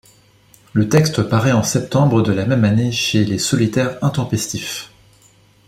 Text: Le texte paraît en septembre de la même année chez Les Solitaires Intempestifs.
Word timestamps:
Le 0.73 0.89
texte 0.89 1.21
paraît 1.21 1.51
en 1.51 1.61
septembre 1.61 2.23
de 2.23 2.31
la 2.33 2.47
même 2.47 2.63
année 2.63 2.91
chez 2.91 3.23
Les 3.23 3.37
Solitaires 3.37 3.99
Intempestifs. 4.03 4.91